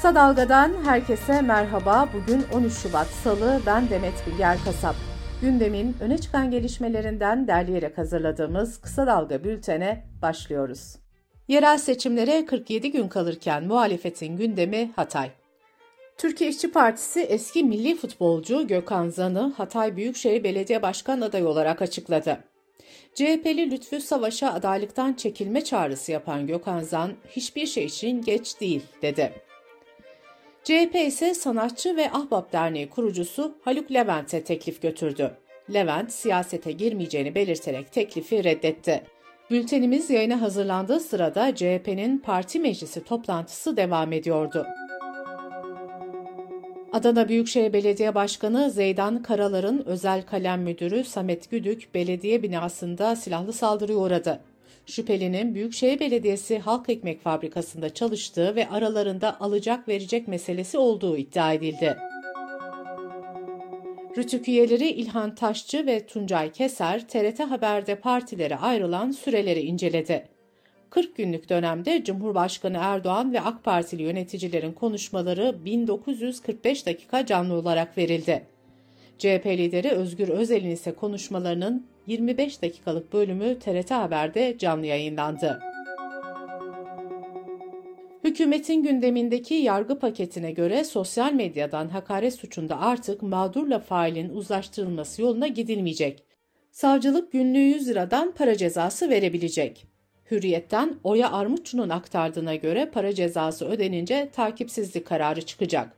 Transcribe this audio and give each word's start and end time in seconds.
Kısa 0.00 0.14
Dalga'dan 0.14 0.74
herkese 0.84 1.42
merhaba. 1.42 2.08
Bugün 2.14 2.44
13 2.54 2.72
Şubat 2.72 3.06
Salı. 3.06 3.60
Ben 3.66 3.90
Demet 3.90 4.26
Bilger 4.26 4.58
Kasap. 4.64 4.94
Gündemin 5.40 5.96
öne 6.00 6.18
çıkan 6.18 6.50
gelişmelerinden 6.50 7.48
derleyerek 7.48 7.98
hazırladığımız 7.98 8.80
Kısa 8.80 9.06
Dalga 9.06 9.44
bültene 9.44 10.04
başlıyoruz. 10.22 10.96
Yerel 11.48 11.78
seçimlere 11.78 12.46
47 12.46 12.90
gün 12.90 13.08
kalırken 13.08 13.64
muhalefetin 13.64 14.36
gündemi 14.36 14.90
Hatay. 14.96 15.30
Türkiye 16.18 16.50
İşçi 16.50 16.72
Partisi 16.72 17.20
eski 17.20 17.64
milli 17.64 17.96
futbolcu 17.96 18.66
Gökhan 18.66 19.08
Zan'ı 19.08 19.52
Hatay 19.56 19.96
Büyükşehir 19.96 20.44
Belediye 20.44 20.82
Başkan 20.82 21.20
adayı 21.20 21.48
olarak 21.48 21.82
açıkladı. 21.82 22.38
CHP'li 23.14 23.70
Lütfü 23.70 24.00
Savaş'a 24.00 24.52
adaylıktan 24.52 25.12
çekilme 25.12 25.64
çağrısı 25.64 26.12
yapan 26.12 26.46
Gökhan 26.46 26.80
Zan, 26.80 27.12
hiçbir 27.28 27.66
şey 27.66 27.84
için 27.84 28.22
geç 28.22 28.60
değil 28.60 28.82
dedi. 29.02 29.49
CHP 30.64 30.94
ise 30.94 31.34
sanatçı 31.34 31.96
ve 31.96 32.10
Ahbap 32.10 32.52
Derneği 32.52 32.90
kurucusu 32.90 33.54
Haluk 33.64 33.92
Levent'e 33.92 34.44
teklif 34.44 34.82
götürdü. 34.82 35.30
Levent 35.74 36.12
siyasete 36.12 36.72
girmeyeceğini 36.72 37.34
belirterek 37.34 37.92
teklifi 37.92 38.44
reddetti. 38.44 39.02
Bültenimiz 39.50 40.10
yayına 40.10 40.40
hazırlandığı 40.40 41.00
sırada 41.00 41.54
CHP'nin 41.54 42.18
parti 42.18 42.60
meclisi 42.60 43.04
toplantısı 43.04 43.76
devam 43.76 44.12
ediyordu. 44.12 44.66
Adana 46.92 47.28
Büyükşehir 47.28 47.72
Belediye 47.72 48.14
Başkanı 48.14 48.70
Zeydan 48.70 49.22
Karalar'ın 49.22 49.82
özel 49.86 50.22
kalem 50.26 50.62
müdürü 50.62 51.04
Samet 51.04 51.50
Güdük 51.50 51.94
belediye 51.94 52.42
binasında 52.42 53.16
silahlı 53.16 53.52
saldırıya 53.52 53.98
uğradı. 53.98 54.40
Şüphelinin 54.86 55.54
Büyükşehir 55.54 56.00
Belediyesi 56.00 56.58
Halk 56.58 56.88
Ekmek 56.88 57.20
Fabrikası'nda 57.20 57.94
çalıştığı 57.94 58.56
ve 58.56 58.68
aralarında 58.68 59.40
alacak 59.40 59.88
verecek 59.88 60.28
meselesi 60.28 60.78
olduğu 60.78 61.16
iddia 61.16 61.52
edildi. 61.52 61.96
Rütük 64.16 64.48
üyeleri 64.48 64.88
İlhan 64.88 65.34
Taşçı 65.34 65.86
ve 65.86 66.06
Tuncay 66.06 66.52
Keser, 66.52 67.08
TRT 67.08 67.40
Haber'de 67.40 67.94
partilere 67.94 68.56
ayrılan 68.56 69.10
süreleri 69.10 69.60
inceledi. 69.60 70.28
40 70.90 71.16
günlük 71.16 71.48
dönemde 71.48 72.04
Cumhurbaşkanı 72.04 72.78
Erdoğan 72.80 73.32
ve 73.32 73.40
AK 73.40 73.64
Partili 73.64 74.02
yöneticilerin 74.02 74.72
konuşmaları 74.72 75.64
1945 75.64 76.86
dakika 76.86 77.26
canlı 77.26 77.54
olarak 77.54 77.98
verildi. 77.98 78.46
CHP 79.18 79.46
lideri 79.46 79.90
Özgür 79.90 80.28
Özel'in 80.28 80.70
ise 80.70 80.92
konuşmalarının 80.92 81.86
25 82.06 82.62
dakikalık 82.62 83.12
bölümü 83.12 83.58
TRT 83.58 83.90
Haber'de 83.90 84.58
canlı 84.58 84.86
yayınlandı. 84.86 85.60
Hükümetin 88.24 88.82
gündemindeki 88.82 89.54
yargı 89.54 89.98
paketine 89.98 90.52
göre 90.52 90.84
sosyal 90.84 91.32
medyadan 91.32 91.88
hakaret 91.88 92.34
suçunda 92.34 92.80
artık 92.80 93.22
mağdurla 93.22 93.78
failin 93.78 94.28
uzlaştırılması 94.28 95.22
yoluna 95.22 95.46
gidilmeyecek. 95.46 96.24
Savcılık 96.70 97.32
günlüğü 97.32 97.58
100 97.58 97.88
liradan 97.88 98.32
para 98.32 98.56
cezası 98.56 99.10
verebilecek. 99.10 99.86
Hürriyetten 100.30 100.94
Oya 101.04 101.32
Armutçu'nun 101.32 101.88
aktardığına 101.88 102.54
göre 102.54 102.90
para 102.92 103.14
cezası 103.14 103.68
ödenince 103.68 104.30
takipsizlik 104.32 105.06
kararı 105.06 105.42
çıkacak. 105.42 105.92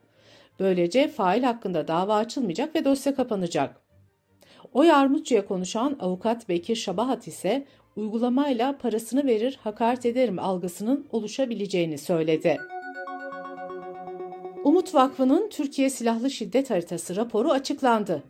Böylece 0.61 1.08
fail 1.08 1.42
hakkında 1.42 1.89
dava 1.89 2.17
açılmayacak 2.17 2.75
ve 2.75 2.84
dosya 2.84 3.14
kapanacak. 3.14 3.81
Oya 4.74 4.96
Armutçu'ya 4.96 5.46
konuşan 5.46 5.96
avukat 6.00 6.48
Bekir 6.48 6.77
Şabahat 6.77 7.28
ise 7.28 7.66
uygulamayla 7.96 8.78
parasını 8.78 9.27
verir 9.27 9.58
hakaret 9.62 10.06
ederim 10.06 10.38
algısının 10.38 11.06
oluşabileceğini 11.12 11.98
söyledi. 11.98 12.58
Umut 14.64 14.94
Vakfı'nın 14.94 15.48
Türkiye 15.48 15.90
Silahlı 15.90 16.30
Şiddet 16.30 16.70
Haritası 16.70 17.16
raporu 17.16 17.50
açıklandı. 17.50 18.22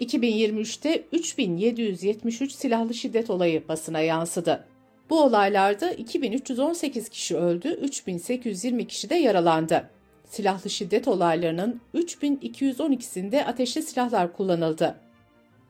2023'te 0.00 1.04
3773 1.12 2.52
silahlı 2.52 2.94
şiddet 2.94 3.30
olayı 3.30 3.68
basına 3.68 4.00
yansıdı. 4.00 4.64
Bu 5.10 5.20
olaylarda 5.20 5.92
2318 5.92 7.08
kişi 7.08 7.36
öldü, 7.36 7.68
3820 7.68 8.86
kişi 8.86 9.10
de 9.10 9.14
yaralandı. 9.14 9.90
Silahlı 10.24 10.70
şiddet 10.70 11.08
olaylarının 11.08 11.80
3212'sinde 11.94 13.44
ateşli 13.44 13.82
silahlar 13.82 14.32
kullanıldı. 14.32 15.05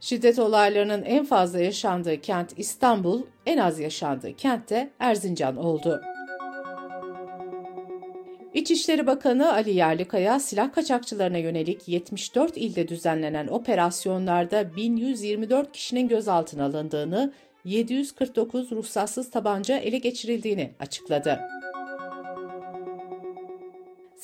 Şiddet 0.00 0.38
olaylarının 0.38 1.02
en 1.02 1.24
fazla 1.24 1.60
yaşandığı 1.60 2.20
kent 2.20 2.52
İstanbul, 2.56 3.22
en 3.46 3.58
az 3.58 3.80
yaşandığı 3.80 4.36
kent 4.36 4.70
de 4.70 4.90
Erzincan 4.98 5.56
oldu. 5.56 6.00
İçişleri 8.54 9.06
Bakanı 9.06 9.52
Ali 9.52 9.74
Yerlikaya 9.74 10.40
silah 10.40 10.72
kaçakçılarına 10.72 11.38
yönelik 11.38 11.88
74 11.88 12.56
ilde 12.56 12.88
düzenlenen 12.88 13.46
operasyonlarda 13.46 14.76
1124 14.76 15.72
kişinin 15.72 16.08
gözaltına 16.08 16.64
alındığını, 16.64 17.32
749 17.64 18.72
ruhsatsız 18.72 19.30
tabanca 19.30 19.76
ele 19.78 19.98
geçirildiğini 19.98 20.70
açıkladı. 20.80 21.40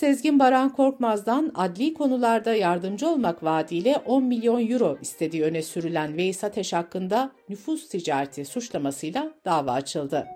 Sezgin 0.02 0.38
Baran 0.38 0.72
Korkmaz'dan 0.72 1.52
adli 1.54 1.94
konularda 1.94 2.54
yardımcı 2.54 3.08
olmak 3.08 3.42
vaadiyle 3.42 3.96
10 4.06 4.24
milyon 4.24 4.68
euro 4.68 4.98
istediği 5.00 5.42
öne 5.42 5.62
sürülen 5.62 6.16
Veys 6.16 6.44
Ateş 6.44 6.72
hakkında 6.72 7.32
nüfus 7.48 7.88
ticareti 7.88 8.44
suçlamasıyla 8.44 9.30
dava 9.44 9.72
açıldı. 9.72 10.26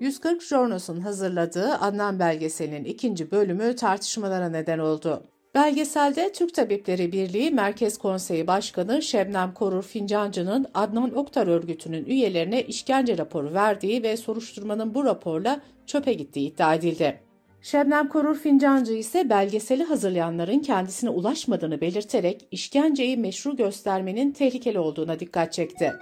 140 0.00 0.42
Jornos'un 0.42 1.00
hazırladığı 1.00 1.74
Adnan 1.74 2.18
belgeselinin 2.18 2.84
ikinci 2.84 3.30
bölümü 3.30 3.76
tartışmalara 3.76 4.48
neden 4.48 4.78
oldu. 4.78 5.22
Belgeselde 5.56 6.32
Türk 6.32 6.54
Tabipleri 6.54 7.12
Birliği 7.12 7.50
Merkez 7.50 7.98
Konseyi 7.98 8.46
Başkanı 8.46 9.02
Şebnem 9.02 9.54
Korur 9.54 9.82
Fincancı'nın 9.82 10.66
Adnan 10.74 11.18
Oktar 11.18 11.46
örgütünün 11.46 12.04
üyelerine 12.04 12.62
işkence 12.62 13.18
raporu 13.18 13.54
verdiği 13.54 14.02
ve 14.02 14.16
soruşturmanın 14.16 14.94
bu 14.94 15.04
raporla 15.04 15.60
çöpe 15.86 16.12
gittiği 16.12 16.48
iddia 16.48 16.74
edildi. 16.74 17.20
Şebnem 17.62 18.08
Korur 18.08 18.38
Fincancı 18.38 18.92
ise 18.92 19.30
belgeseli 19.30 19.84
hazırlayanların 19.84 20.58
kendisine 20.58 21.10
ulaşmadığını 21.10 21.80
belirterek 21.80 22.48
işkenceyi 22.50 23.16
meşru 23.16 23.56
göstermenin 23.56 24.32
tehlikeli 24.32 24.78
olduğuna 24.78 25.20
dikkat 25.20 25.52
çekti. 25.52 25.92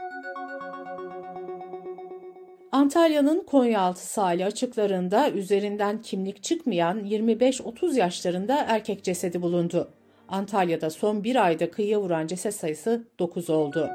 Antalya'nın 2.75 3.45
Konyaaltı 3.47 4.07
sahili 4.07 4.45
açıklarında 4.45 5.31
üzerinden 5.31 6.03
kimlik 6.03 6.43
çıkmayan 6.43 7.05
25-30 7.05 7.99
yaşlarında 7.99 8.65
erkek 8.69 9.05
cesedi 9.05 9.43
bulundu. 9.43 9.91
Antalya'da 10.29 10.91
son 10.91 11.25
bir 11.25 11.45
ayda 11.45 11.71
kıyıya 11.71 12.01
vuran 12.01 12.27
ceset 12.27 12.55
sayısı 12.55 13.05
9 13.19 13.51
oldu. 13.51 13.91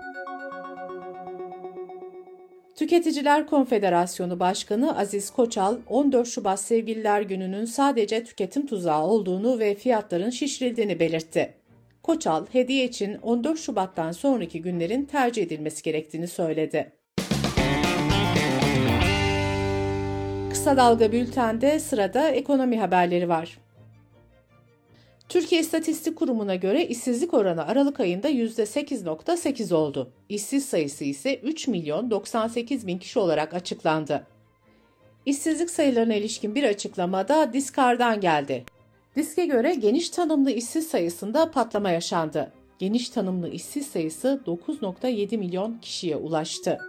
Tüketiciler 2.76 3.48
Konfederasyonu 3.48 4.40
Başkanı 4.40 4.98
Aziz 4.98 5.30
Koçal, 5.30 5.78
14 5.88 6.28
Şubat 6.28 6.60
Sevgililer 6.60 7.22
Günü'nün 7.22 7.66
sadece 7.66 8.24
tüketim 8.24 8.68
tuzağı 8.68 9.04
olduğunu 9.04 9.60
ve 9.60 9.76
fiyatların 9.76 10.30
şişirildiğini 10.30 11.00
belirtti. 11.00 11.54
Koçal, 12.04 12.46
hediye 12.52 12.86
için 12.86 13.16
14 13.16 13.60
Şubat'tan 13.60 14.12
sonraki 14.12 14.62
günlerin 14.62 15.06
tercih 15.06 15.44
edilmesi 15.44 15.84
gerektiğini 15.84 16.28
söyledi. 16.28 16.99
Kısa 20.60 20.78
Dalga 20.78 21.12
Bülten'de 21.12 21.80
sırada 21.80 22.30
ekonomi 22.30 22.80
haberleri 22.80 23.30
var. 23.30 23.60
Türkiye 25.30 25.62
İstatistik 25.62 26.16
Kurumu'na 26.16 26.56
göre 26.56 26.86
işsizlik 26.86 27.34
oranı 27.34 27.68
Aralık 27.68 28.00
ayında 28.00 28.30
%8.8 28.30 29.74
oldu. 29.74 30.12
İşsiz 30.30 30.66
sayısı 30.66 31.04
ise 31.04 31.36
3 31.36 31.68
milyon 31.68 32.12
98 32.12 32.88
bin 32.88 32.98
kişi 32.98 33.20
olarak 33.20 33.54
açıklandı. 33.54 34.28
İşsizlik 35.26 35.70
sayılarına 35.70 36.16
ilişkin 36.16 36.56
bir 36.56 36.64
açıklamada 36.64 37.54
Diskar'dan 37.54 38.22
geldi. 38.22 38.64
Disk'e 39.16 39.46
göre 39.46 39.74
geniş 39.74 40.10
tanımlı 40.10 40.52
işsiz 40.52 40.88
sayısında 40.88 41.52
patlama 41.52 41.92
yaşandı. 41.92 42.52
Geniş 42.80 43.10
tanımlı 43.10 43.50
işsiz 43.50 43.88
sayısı 43.88 44.42
9.7 44.46 45.38
milyon 45.38 45.78
kişiye 45.82 46.16
ulaştı. 46.16 46.80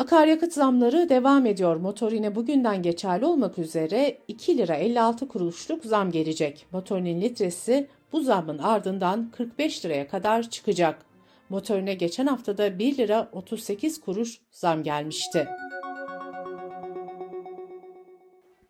Akaryakıt 0.00 0.52
zamları 0.52 1.08
devam 1.08 1.46
ediyor. 1.46 1.76
Motorine 1.76 2.34
bugünden 2.34 2.82
geçerli 2.82 3.24
olmak 3.24 3.58
üzere 3.58 4.18
2 4.28 4.58
lira 4.58 4.74
56 4.74 5.28
kuruşluk 5.28 5.84
zam 5.84 6.10
gelecek. 6.10 6.66
Motorinin 6.72 7.20
litresi 7.20 7.88
bu 8.12 8.20
zamın 8.20 8.58
ardından 8.58 9.30
45 9.30 9.84
liraya 9.84 10.08
kadar 10.08 10.50
çıkacak. 10.50 11.06
Motorine 11.48 11.94
geçen 11.94 12.26
haftada 12.26 12.78
1 12.78 12.96
lira 12.96 13.28
38 13.32 14.00
kuruş 14.00 14.40
zam 14.50 14.82
gelmişti. 14.82 15.48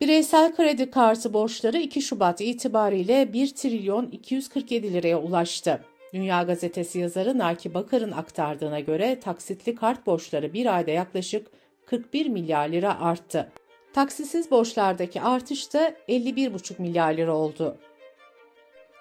Bireysel 0.01 0.57
kredi 0.57 0.91
kartı 0.91 1.33
borçları 1.33 1.79
2 1.79 2.03
Şubat 2.03 2.41
itibariyle 2.41 3.33
1 3.33 3.55
trilyon 3.55 4.07
247 4.07 4.93
liraya 4.93 5.21
ulaştı. 5.21 5.81
Dünya 6.15 6.43
Gazetesi 6.43 6.99
yazarı 6.99 7.39
Naki 7.39 7.75
Bakar'ın 7.75 8.13
aktardığına 8.13 8.81
göre 8.81 9.21
taksitli 9.21 9.75
kart 9.75 10.07
borçları 10.07 10.53
bir 10.53 10.77
ayda 10.77 10.91
yaklaşık 10.91 11.47
41 11.87 12.27
milyar 12.27 12.69
lira 12.69 13.01
arttı. 13.01 13.53
Taksisiz 13.93 14.51
borçlardaki 14.51 15.21
artış 15.21 15.75
da 15.75 15.95
51,5 16.09 16.83
milyar 16.83 17.15
lira 17.15 17.35
oldu. 17.35 17.77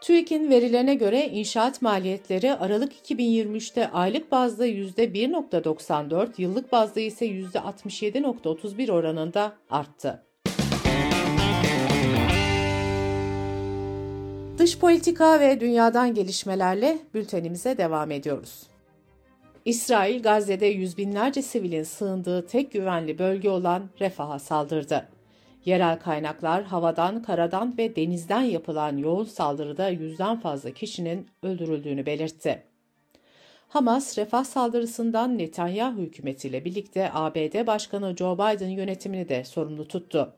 TÜİK'in 0.02 0.50
verilerine 0.50 0.96
göre 0.96 1.28
inşaat 1.28 1.82
maliyetleri 1.82 2.54
Aralık 2.54 2.94
2023'te 3.10 3.92
aylık 3.92 4.32
bazda 4.32 4.68
%1.94, 4.68 6.30
yıllık 6.38 6.72
bazda 6.72 7.00
ise 7.00 7.26
%67.31 7.26 8.92
oranında 8.92 9.54
arttı. 9.70 10.29
Dış 14.70 14.80
politika 14.80 15.40
ve 15.40 15.60
dünyadan 15.60 16.14
gelişmelerle 16.14 16.98
bültenimize 17.14 17.78
devam 17.78 18.12
ediyoruz. 18.12 18.64
İsrail, 19.66 20.24
Gazze'de 20.24 20.66
yüz 20.66 20.98
binlerce 20.98 21.42
sivilin 21.42 21.84
sığındığı 21.84 22.48
tek 22.48 22.72
güvenli 22.72 23.20
bölge 23.20 23.50
olan 23.50 23.90
Refah'a 24.00 24.40
saldırdı. 24.40 25.10
Yerel 25.66 26.00
kaynaklar 26.00 26.64
havadan, 26.64 27.24
karadan 27.24 27.78
ve 27.78 27.96
denizden 27.96 28.42
yapılan 28.42 28.98
yoğun 28.98 29.24
saldırıda 29.24 29.90
yüzden 29.90 30.40
fazla 30.40 30.72
kişinin 30.72 31.28
öldürüldüğünü 31.44 32.06
belirtti. 32.06 32.64
Hamas, 33.68 34.18
refah 34.18 34.44
saldırısından 34.44 35.38
Netanyahu 35.38 36.02
hükümetiyle 36.02 36.66
birlikte 36.66 37.10
ABD 37.14 37.68
Başkanı 37.68 38.16
Joe 38.18 38.36
Biden 38.36 38.70
yönetimini 38.70 39.30
de 39.30 39.44
sorumlu 39.44 39.88
tuttu. 39.88 40.34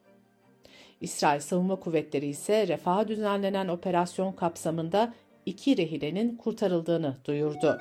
İsrail 1.01 1.39
Savunma 1.39 1.75
Kuvvetleri 1.75 2.25
ise 2.25 2.68
refaha 2.68 3.07
düzenlenen 3.07 3.68
operasyon 3.68 4.31
kapsamında 4.31 5.13
iki 5.45 5.77
rehinenin 5.77 6.36
kurtarıldığını 6.36 7.18
duyurdu. 7.25 7.77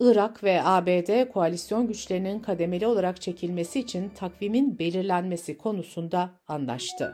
Irak 0.00 0.44
ve 0.44 0.62
ABD 0.64 1.32
koalisyon 1.32 1.86
güçlerinin 1.86 2.40
kademeli 2.40 2.86
olarak 2.86 3.20
çekilmesi 3.20 3.80
için 3.80 4.08
takvimin 4.08 4.78
belirlenmesi 4.78 5.58
konusunda 5.58 6.30
anlaştı. 6.48 7.12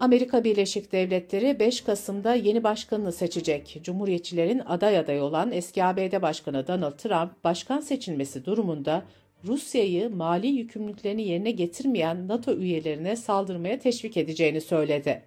Amerika 0.00 0.44
Birleşik 0.44 0.92
Devletleri 0.92 1.60
5 1.60 1.80
Kasım'da 1.80 2.34
yeni 2.34 2.64
başkanını 2.64 3.12
seçecek. 3.12 3.80
Cumhuriyetçilerin 3.82 4.62
aday 4.66 4.98
adayı 4.98 5.22
olan 5.22 5.52
eski 5.52 5.84
ABD 5.84 6.22
Başkanı 6.22 6.66
Donald 6.66 6.98
Trump, 6.98 7.44
başkan 7.44 7.80
seçilmesi 7.80 8.44
durumunda 8.44 9.02
Rusya'yı 9.46 10.10
mali 10.10 10.46
yükümlülüklerini 10.46 11.22
yerine 11.22 11.50
getirmeyen 11.50 12.28
NATO 12.28 12.52
üyelerine 12.52 13.16
saldırmaya 13.16 13.78
teşvik 13.78 14.16
edeceğini 14.16 14.60
söyledi. 14.60 15.22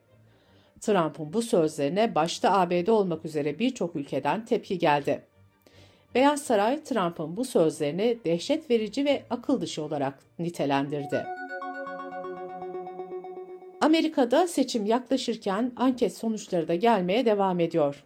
Trump'ın 0.81 1.33
bu 1.33 1.41
sözlerine 1.41 2.15
başta 2.15 2.51
ABD 2.51 2.87
olmak 2.87 3.25
üzere 3.25 3.59
birçok 3.59 3.95
ülkeden 3.95 4.45
tepki 4.45 4.77
geldi. 4.77 5.23
Beyaz 6.15 6.41
Saray 6.41 6.83
Trump'ın 6.83 7.37
bu 7.37 7.45
sözlerini 7.45 8.17
dehşet 8.25 8.69
verici 8.69 9.05
ve 9.05 9.23
akıl 9.29 9.61
dışı 9.61 9.83
olarak 9.83 10.19
nitelendirdi. 10.39 11.25
Amerika'da 13.81 14.47
seçim 14.47 14.85
yaklaşırken 14.85 15.71
anket 15.75 16.17
sonuçları 16.17 16.67
da 16.67 16.75
gelmeye 16.75 17.25
devam 17.25 17.59
ediyor. 17.59 18.03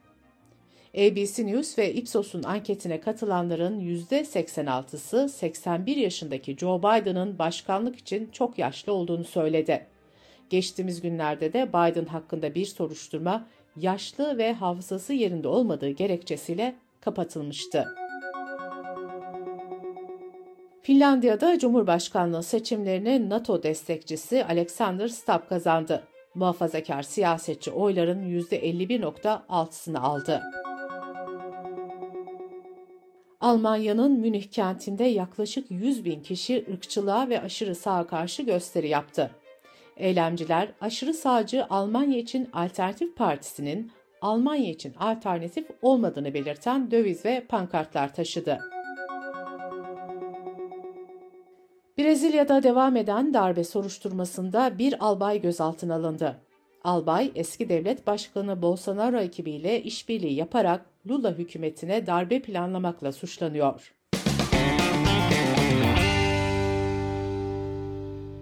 ABC 0.95 1.45
News 1.45 1.77
ve 1.77 1.93
Ipsos'un 1.93 2.43
anketine 2.43 2.99
katılanların 2.99 3.79
%86'sı 3.79 5.29
81 5.29 5.97
yaşındaki 5.97 6.57
Joe 6.57 6.79
Biden'ın 6.79 7.39
başkanlık 7.39 7.95
için 7.95 8.29
çok 8.31 8.59
yaşlı 8.59 8.93
olduğunu 8.93 9.23
söyledi. 9.23 9.87
Geçtiğimiz 10.49 11.01
günlerde 11.01 11.53
de 11.53 11.69
Biden 11.69 12.05
hakkında 12.05 12.55
bir 12.55 12.65
soruşturma 12.65 13.47
yaşlı 13.77 14.37
ve 14.37 14.53
hafızası 14.53 15.13
yerinde 15.13 15.47
olmadığı 15.47 15.89
gerekçesiyle 15.89 16.75
kapatılmıştı. 17.01 17.87
Finlandiya'da 20.81 21.59
Cumhurbaşkanlığı 21.59 22.43
seçimlerini 22.43 23.29
NATO 23.29 23.63
destekçisi 23.63 24.45
Alexander 24.45 25.07
Stubb 25.07 25.49
kazandı. 25.49 26.03
Muhafazakar 26.35 27.03
siyasetçi 27.03 27.71
oyların 27.71 28.29
%51.6'sını 28.29 29.99
aldı. 29.99 30.41
Almanya'nın 33.45 34.11
Münih 34.11 34.43
kentinde 34.43 35.03
yaklaşık 35.03 35.71
100 35.71 36.05
bin 36.05 36.19
kişi 36.19 36.65
ırkçılığa 36.73 37.29
ve 37.29 37.41
aşırı 37.41 37.75
sağa 37.75 38.07
karşı 38.07 38.43
gösteri 38.43 38.89
yaptı. 38.89 39.31
Eylemciler 39.97 40.69
aşırı 40.81 41.13
sağcı 41.13 41.65
Almanya 41.69 42.17
için 42.17 42.49
Alternatif 42.53 43.15
Partisi'nin 43.15 43.91
Almanya 44.21 44.69
için 44.69 44.93
alternatif 44.99 45.67
olmadığını 45.81 46.33
belirten 46.33 46.91
döviz 46.91 47.25
ve 47.25 47.45
pankartlar 47.49 48.13
taşıdı. 48.13 48.59
Brezilya'da 51.97 52.63
devam 52.63 52.95
eden 52.95 53.33
darbe 53.33 53.63
soruşturmasında 53.63 54.77
bir 54.77 55.05
albay 55.05 55.41
gözaltına 55.41 55.95
alındı. 55.95 56.41
Albay, 56.85 57.31
eski 57.35 57.69
devlet 57.69 58.07
başkanı 58.07 58.61
Bolsonaro 58.61 59.17
ekibiyle 59.17 59.83
işbirliği 59.83 60.33
yaparak 60.33 60.85
Lula 61.09 61.31
hükümetine 61.37 62.07
darbe 62.07 62.41
planlamakla 62.41 63.11
suçlanıyor. 63.11 63.93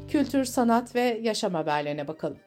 Kültür, 0.08 0.46
sanat 0.46 0.96
ve 0.96 1.20
yaşam 1.24 1.54
haberlerine 1.54 2.08
bakalım. 2.08 2.38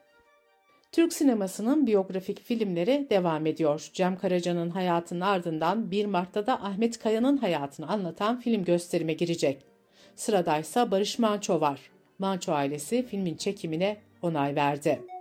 Türk 0.91 1.13
sinemasının 1.13 1.87
biyografik 1.87 2.43
filmleri 2.43 3.07
devam 3.09 3.45
ediyor. 3.45 3.89
Cem 3.93 4.17
Karaca'nın 4.17 4.69
hayatının 4.69 5.21
ardından 5.21 5.91
1 5.91 6.05
Mart'ta 6.05 6.45
da 6.45 6.63
Ahmet 6.63 6.99
Kaya'nın 6.99 7.37
hayatını 7.37 7.87
anlatan 7.87 8.39
film 8.39 8.63
gösterime 8.63 9.13
girecek. 9.13 9.65
Sıradaysa 10.15 10.91
Barış 10.91 11.19
Manço 11.19 11.61
var. 11.61 11.79
Manço 12.19 12.51
ailesi 12.51 13.05
filmin 13.05 13.35
çekimine 13.35 13.97
onay 14.21 14.55
verdi. 14.55 15.16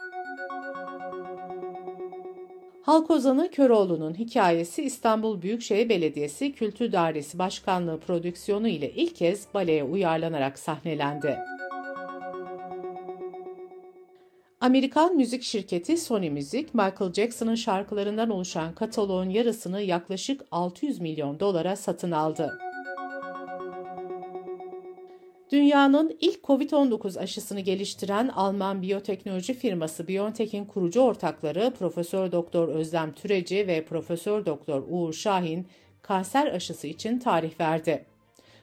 Halk 2.87 3.11
ozanı 3.11 3.51
Köroğlu'nun 3.51 4.15
hikayesi 4.15 4.83
İstanbul 4.83 5.43
Büyükşehir 5.43 5.89
Belediyesi 5.89 6.53
Kültür 6.53 6.93
Dairesi 6.93 7.39
Başkanlığı 7.39 8.01
prodüksiyonu 8.01 8.69
ile 8.69 8.93
ilk 8.93 9.17
kez 9.17 9.47
baleye 9.55 9.85
uyarlanarak 9.85 10.59
sahnelendi. 10.59 11.39
Amerikan 14.61 15.17
müzik 15.17 15.43
şirketi 15.43 15.97
Sony 15.97 16.31
Music, 16.31 16.67
Michael 16.73 17.13
Jackson'ın 17.13 17.55
şarkılarından 17.55 18.31
oluşan 18.31 18.75
kataloğun 18.75 19.31
yarısını 19.31 19.83
yaklaşık 19.83 20.45
600 20.51 21.01
milyon 21.01 21.41
dolara 21.41 21.77
satın 21.77 22.11
aldı. 22.11 22.59
Dünyanın 25.53 26.17
ilk 26.21 26.45
COVID-19 26.45 27.21
aşısını 27.21 27.61
geliştiren 27.61 28.29
Alman 28.29 28.83
biyoteknoloji 28.83 29.55
firması 29.55 30.09
BioNTech'in 30.09 30.65
kurucu 30.65 31.01
ortakları 31.01 31.73
Profesör 31.79 32.33
Doktor 32.33 32.69
Özlem 32.69 33.13
Türeci 33.13 33.67
ve 33.67 33.85
Profesör 33.85 34.47
Doktor 34.47 34.83
Uğur 34.89 35.13
Şahin 35.13 35.67
kanser 36.03 36.47
aşısı 36.47 36.87
için 36.87 37.19
tarih 37.19 37.61
verdi. 37.61 38.05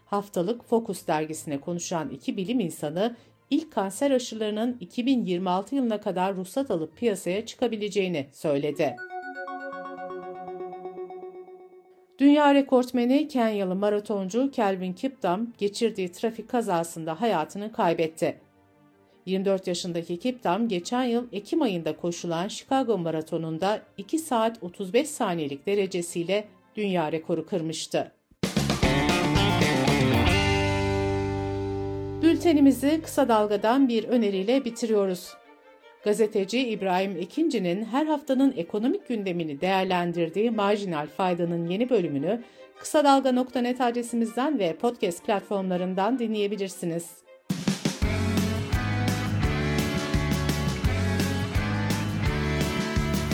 Haftalık 0.05 0.65
Focus 0.65 1.07
dergisine 1.07 1.59
konuşan 1.59 2.09
iki 2.09 2.37
bilim 2.37 2.59
insanı 2.59 3.15
ilk 3.49 3.71
kanser 3.71 4.11
aşılarının 4.11 4.77
2026 4.79 5.75
yılına 5.75 6.01
kadar 6.01 6.35
ruhsat 6.35 6.71
alıp 6.71 6.97
piyasaya 6.97 7.45
çıkabileceğini 7.45 8.27
söyledi. 8.31 8.95
Dünya 12.23 12.53
rekortmeni 12.53 13.27
Kenyalı 13.27 13.75
maratoncu 13.75 14.51
Kelvin 14.51 14.93
Kiptum 14.93 15.53
geçirdiği 15.57 16.11
trafik 16.11 16.49
kazasında 16.49 17.21
hayatını 17.21 17.71
kaybetti. 17.71 18.37
24 19.25 19.67
yaşındaki 19.67 20.19
Kiptum 20.19 20.67
geçen 20.67 21.03
yıl 21.03 21.27
Ekim 21.31 21.61
ayında 21.61 21.95
koşulan 21.97 22.47
Chicago 22.47 22.97
Maratonu'nda 22.97 23.81
2 23.97 24.19
saat 24.19 24.63
35 24.63 25.09
saniyelik 25.09 25.65
derecesiyle 25.65 26.47
dünya 26.75 27.11
rekoru 27.11 27.45
kırmıştı. 27.45 28.11
Bültenimizi 32.21 33.01
kısa 33.03 33.27
dalgadan 33.27 33.89
bir 33.89 34.03
öneriyle 34.03 34.65
bitiriyoruz. 34.65 35.42
Gazeteci 36.03 36.69
İbrahim 36.69 37.17
Ekinci'nin 37.17 37.85
her 37.85 38.05
haftanın 38.05 38.53
ekonomik 38.57 39.07
gündemini 39.07 39.61
değerlendirdiği 39.61 40.51
Marjinal 40.51 41.07
Fayda'nın 41.07 41.67
yeni 41.67 41.89
bölümünü 41.89 42.43
kısa 42.79 43.03
dalga.net 43.03 43.81
adresimizden 43.81 44.59
ve 44.59 44.75
podcast 44.75 45.25
platformlarından 45.25 46.19
dinleyebilirsiniz. 46.19 47.23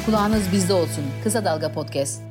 Kulağınız 0.06 0.52
bizde 0.52 0.74
olsun. 0.74 1.04
Kısa 1.24 1.46
Dalga 1.46 1.72
Podcast. 1.72 2.29